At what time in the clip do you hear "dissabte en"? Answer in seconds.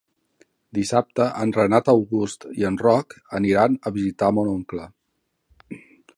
0.77-1.53